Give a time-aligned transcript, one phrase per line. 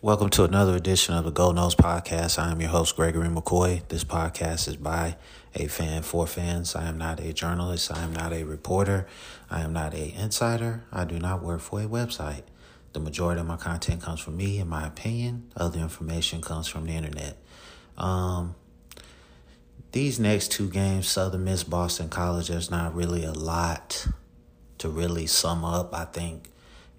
[0.00, 2.38] Welcome to another edition of the Go Noles Podcast.
[2.38, 3.82] I am your host, Gregory McCoy.
[3.88, 5.16] This podcast is by
[5.56, 6.76] a fan for fans.
[6.76, 7.90] I am not a journalist.
[7.92, 9.08] I am not a reporter.
[9.50, 10.84] I am not a insider.
[10.92, 12.44] I do not work for a website.
[12.92, 15.50] The majority of my content comes from me, and my opinion.
[15.56, 17.36] Other information comes from the internet.
[17.96, 18.54] Um,
[19.90, 24.06] these next two games, Southern Miss, Boston College, there's not really a lot
[24.78, 25.92] to really sum up.
[25.92, 26.50] I think,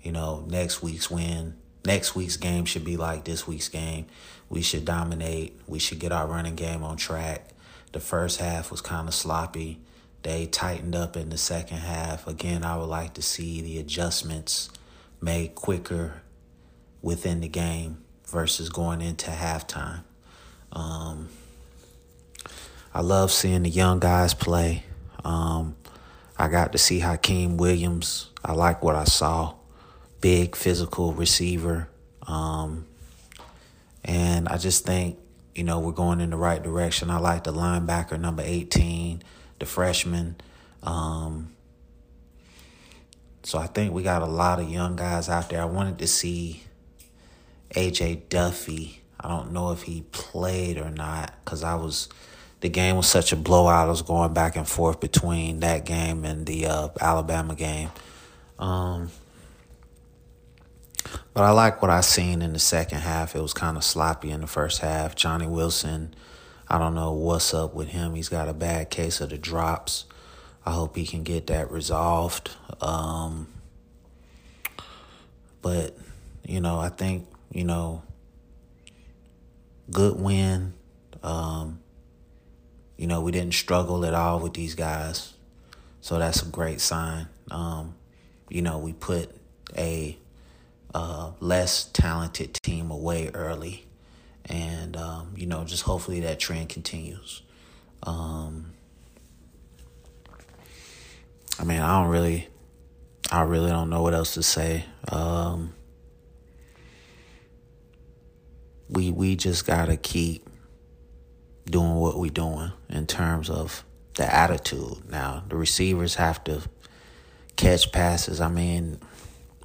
[0.01, 1.55] you know, next week's win,
[1.89, 4.05] next week's game should be like this week's game.
[4.47, 5.59] We should dominate.
[5.65, 7.49] We should get our running game on track.
[7.93, 9.79] The first half was kind of sloppy.
[10.21, 12.27] They tightened up in the second half.
[12.27, 14.69] Again, I would like to see the adjustments
[15.19, 16.21] made quicker
[17.01, 20.03] within the game versus going into halftime.
[20.71, 21.29] Um,
[22.93, 24.83] I love seeing the young guys play.
[25.25, 25.75] Um,
[26.37, 28.29] I got to see Hykeem Williams.
[28.45, 29.55] I like what I saw.
[30.21, 31.89] Big physical receiver.
[32.27, 32.85] Um,
[34.03, 35.17] and I just think,
[35.55, 37.09] you know, we're going in the right direction.
[37.09, 39.23] I like the linebacker, number 18,
[39.59, 40.35] the freshman.
[40.83, 41.51] Um,
[43.43, 45.61] so I think we got a lot of young guys out there.
[45.61, 46.63] I wanted to see
[47.75, 49.01] AJ Duffy.
[49.19, 52.09] I don't know if he played or not because I was
[52.61, 53.87] the game was such a blowout.
[53.87, 57.89] I was going back and forth between that game and the uh, Alabama game.
[58.57, 59.09] Um,
[61.33, 63.35] but I like what I seen in the second half.
[63.35, 65.15] It was kind of sloppy in the first half.
[65.15, 66.13] Johnny Wilson,
[66.67, 68.15] I don't know what's up with him.
[68.15, 70.05] He's got a bad case of the drops.
[70.65, 72.51] I hope he can get that resolved.
[72.81, 73.47] Um,
[75.61, 75.97] but
[76.45, 78.03] you know, I think you know,
[79.91, 80.73] good win.
[81.23, 81.79] Um,
[82.97, 85.33] you know, we didn't struggle at all with these guys.
[86.01, 87.27] So that's a great sign.
[87.51, 87.95] Um,
[88.49, 89.35] you know, we put
[89.77, 90.17] a
[90.93, 93.85] uh, less talented team away early.
[94.45, 97.43] And, um, you know, just hopefully that trend continues.
[98.03, 98.71] Um,
[101.59, 102.47] I mean, I don't really,
[103.31, 104.85] I really don't know what else to say.
[105.11, 105.73] Um,
[108.89, 110.49] we we just gotta keep
[111.65, 113.85] doing what we're doing in terms of
[114.15, 115.09] the attitude.
[115.09, 116.63] Now, the receivers have to
[117.55, 118.41] catch passes.
[118.41, 118.99] I mean,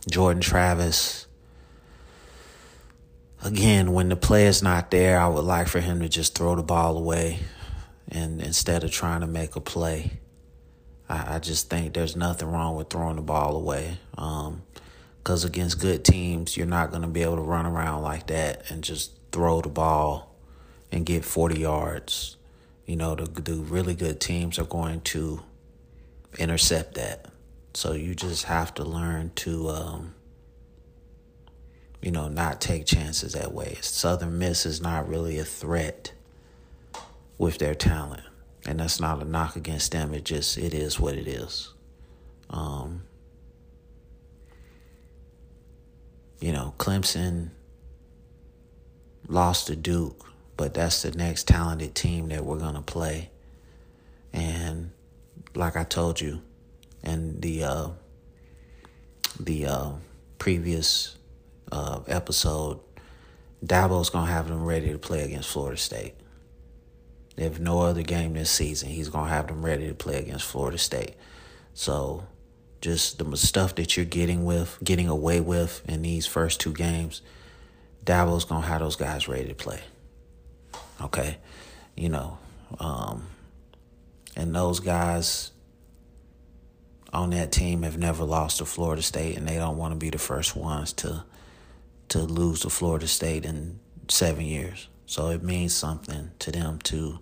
[0.09, 1.27] Jordan Travis,
[3.43, 6.55] again, when the play is not there, I would like for him to just throw
[6.57, 7.39] the ball away
[8.09, 10.19] and instead of trying to make a play.
[11.09, 13.99] I, I just think there's nothing wrong with throwing the ball away.
[14.11, 18.27] Because um, against good teams, you're not going to be able to run around like
[18.29, 20.35] that and just throw the ball
[20.93, 22.37] and get 40 yards.
[22.87, 25.43] You know, the, the really good teams are going to
[26.39, 27.27] intercept that.
[27.75, 30.15] So you just have to learn to, um,
[32.01, 33.79] you know, not take chances that way.
[33.81, 36.13] Southern Miss is not really a threat
[37.37, 38.23] with their talent.
[38.67, 40.15] And that's not a knock against them.
[40.15, 41.75] It just, it is what it is.
[42.49, 43.03] Um,
[46.41, 47.51] you know, Clemson
[49.29, 50.25] lost to Duke
[50.57, 53.31] but that's the next talented team that we're going to play.
[54.33, 54.91] And
[55.55, 56.43] like I told you
[57.05, 57.89] in the uh,
[59.39, 59.91] the uh,
[60.39, 61.17] previous
[61.71, 62.81] uh, episode,
[63.65, 66.15] Dabo's to have them ready to play against Florida State.
[67.37, 70.79] If no other game this season, he's to have them ready to play against Florida
[70.79, 71.15] State.
[71.73, 72.25] So
[72.81, 77.23] just the stuff that you're getting with, getting away with in these first two games,
[78.05, 79.81] Dabo's to have those guys ready to play.
[81.01, 81.39] Okay.
[81.97, 82.39] You know,
[82.79, 83.27] um,
[84.37, 85.51] and those guys
[87.15, 90.11] on that team have never lost to Florida State, and they don't want to be
[90.11, 91.25] the first ones to
[92.09, 94.89] to lose to Florida State in seven years.
[95.07, 97.19] So it means something to them to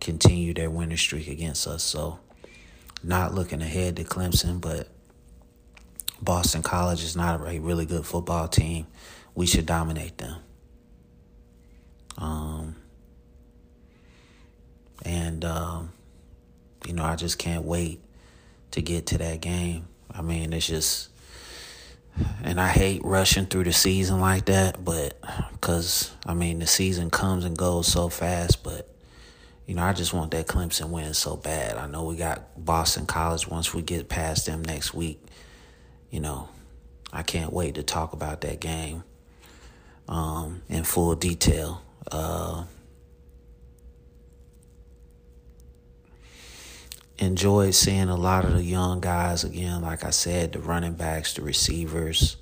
[0.00, 1.82] continue their winning streak against us.
[1.82, 2.20] So
[3.02, 4.88] not looking ahead to Clemson, but
[6.22, 8.86] Boston College is not a really good football team.
[9.34, 10.36] We should dominate them.
[12.18, 12.76] Um,
[15.04, 15.92] and, um,
[16.86, 18.00] you know, I just can't wait
[18.72, 19.86] to get to that game.
[20.10, 21.08] I mean, it's just,
[22.42, 25.20] and I hate rushing through the season like that, but
[25.52, 28.88] because, I mean, the season comes and goes so fast, but,
[29.66, 31.76] you know, I just want that Clemson win so bad.
[31.76, 35.22] I know we got Boston College once we get past them next week.
[36.10, 36.48] You know,
[37.12, 39.04] I can't wait to talk about that game
[40.08, 41.82] um, in full detail.
[42.10, 42.64] Uh,
[47.20, 49.82] enjoyed seeing a lot of the young guys again.
[49.82, 52.36] Like I said, the running backs, the receivers,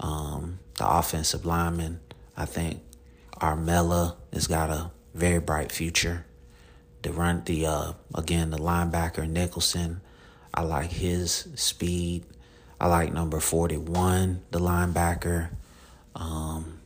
[0.00, 2.00] um, the offensive linemen.
[2.36, 2.82] I think
[3.40, 6.26] Armella has got a very bright future.
[7.02, 10.00] The run, the uh, again, the linebacker Nichelson,
[10.52, 12.24] I like his speed.
[12.80, 15.50] I like number forty-one, the linebacker.
[16.16, 16.80] Um,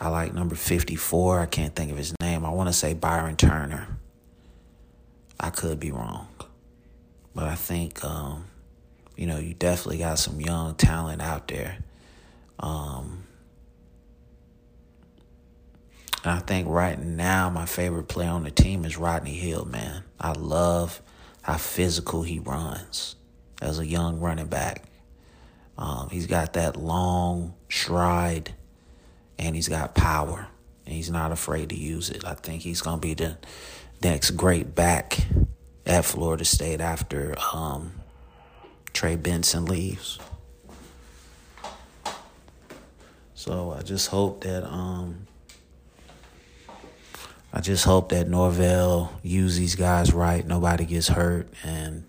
[0.00, 1.40] I like number fifty-four.
[1.40, 2.44] I can't think of his name.
[2.44, 3.98] I want to say Byron Turner.
[5.42, 6.28] I could be wrong,
[7.34, 8.44] but I think um,
[9.16, 11.78] you know you definitely got some young talent out there.
[12.60, 13.24] Um,
[16.22, 20.04] and I think right now my favorite player on the team is Rodney Hill, man.
[20.20, 21.02] I love
[21.42, 23.16] how physical he runs
[23.60, 24.84] as a young running back.
[25.76, 28.54] Um, he's got that long stride
[29.38, 30.46] and he's got power
[30.86, 32.24] and he's not afraid to use it.
[32.24, 33.38] I think he's going to be the
[34.02, 35.26] next great back
[35.86, 37.92] at Florida State after um,
[38.92, 40.18] Trey Benson leaves.
[43.34, 45.26] So I just hope that um,
[47.52, 50.46] I just hope that Norvell use these guys right.
[50.46, 52.04] Nobody gets hurt, and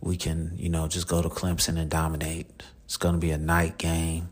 [0.00, 2.62] we can, you know, just go to Clemson and dominate.
[2.86, 4.30] It's going to be a night game.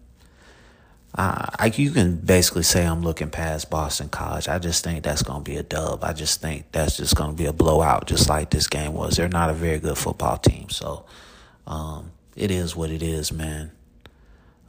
[1.15, 4.49] I, you can basically say I'm looking past Boston College.
[4.49, 6.03] I just think that's going to be a dub.
[6.03, 9.17] I just think that's just going to be a blowout, just like this game was.
[9.17, 11.05] They're not a very good football team, so
[11.67, 13.73] um, it is what it is, man.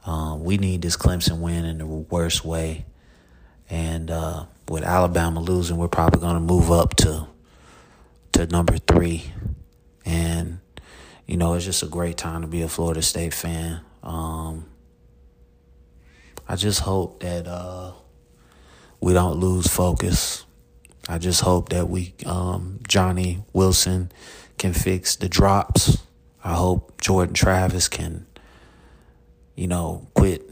[0.04, 2.84] Um, we need this Clemson win in the worst way,
[3.70, 7.26] and uh, with Alabama losing, we're probably going to move up to
[8.32, 9.32] to number three,
[10.04, 10.58] and
[11.26, 13.80] you know it's just a great time to be a Florida State fan.
[14.02, 14.66] Um,
[16.48, 17.92] I just hope that uh,
[19.00, 20.44] we don't lose focus.
[21.08, 24.10] I just hope that we um, Johnny Wilson
[24.58, 25.98] can fix the drops.
[26.42, 28.26] I hope Jordan Travis can,
[29.54, 30.50] you know, quit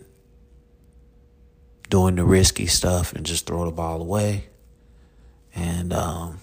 [1.91, 4.47] doing the risky stuff and just throw the ball away.
[5.55, 6.41] And um,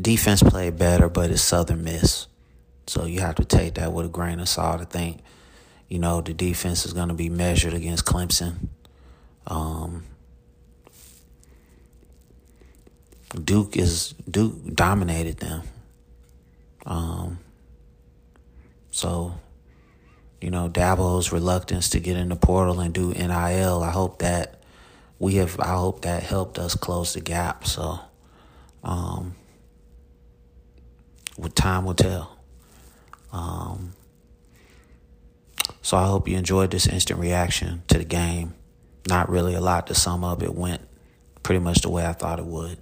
[0.00, 2.26] defense played better, but it's Southern Miss.
[2.88, 4.80] So you have to take that with a grain of salt.
[4.80, 5.20] I think,
[5.90, 8.68] you know, the defense is going to be measured against Clemson.
[9.46, 10.04] Um,
[13.44, 15.62] Duke is Duke dominated them.
[16.86, 17.38] Um,
[18.90, 19.34] so
[20.40, 23.82] you know, Dabo's reluctance to get in the portal and do NIL.
[23.82, 24.62] I hope that
[25.18, 27.66] we have, I hope that helped us close the gap.
[27.66, 28.00] So,
[28.82, 29.34] um,
[31.54, 32.38] time will tell.
[33.32, 33.92] Um,
[35.82, 38.54] so I hope you enjoyed this instant reaction to the game.
[39.08, 40.42] Not really a lot to sum up.
[40.42, 40.82] It went
[41.42, 42.78] pretty much the way I thought it would.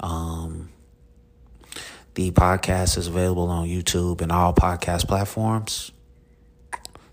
[0.00, 0.70] Um,
[2.14, 5.92] the podcast is available on YouTube and all podcast platforms.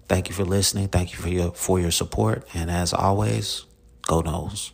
[0.08, 0.90] Thank you for listening.
[0.90, 2.46] Thank you for your for your support.
[2.54, 3.66] And as always,
[4.08, 4.72] go Noles.